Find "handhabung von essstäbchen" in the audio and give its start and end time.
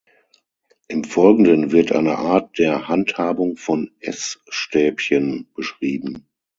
2.87-5.47